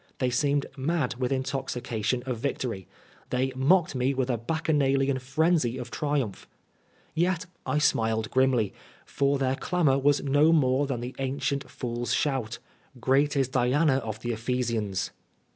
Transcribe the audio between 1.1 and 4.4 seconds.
with intoxication of victory; they mocked me with a